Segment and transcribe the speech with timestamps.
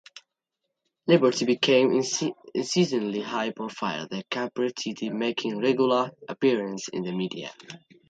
[1.05, 1.91] Liberty became
[2.55, 7.53] increasingly high-profile, with Chakrabarti making regular appearances in the media.